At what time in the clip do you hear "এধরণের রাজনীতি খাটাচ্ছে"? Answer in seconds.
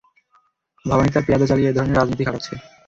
1.71-2.53